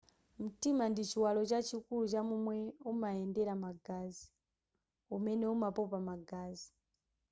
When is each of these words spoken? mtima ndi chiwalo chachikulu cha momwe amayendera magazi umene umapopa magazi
mtima 0.43 0.83
ndi 0.89 1.03
chiwalo 1.09 1.41
chachikulu 1.49 2.05
cha 2.11 2.21
momwe 2.27 2.55
amayendera 2.89 3.53
magazi 3.65 4.23
umene 5.15 5.45
umapopa 5.55 5.97
magazi 6.09 6.69